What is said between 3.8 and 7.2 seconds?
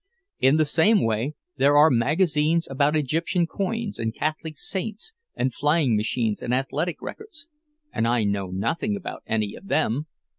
and Catholic saints, and flying machines, and athletic